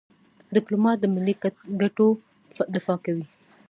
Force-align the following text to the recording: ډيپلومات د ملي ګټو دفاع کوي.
ډيپلومات 0.55 0.97
د 0.99 1.05
ملي 1.13 1.33
ګټو 1.81 2.07
دفاع 2.75 2.97
کوي. 3.05 3.25